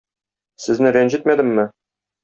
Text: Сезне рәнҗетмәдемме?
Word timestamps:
Сезне 0.67 0.95
рәнҗетмәдемме? 0.97 1.71